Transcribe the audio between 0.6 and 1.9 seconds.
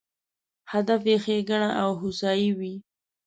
هدف یې ښېګڼه او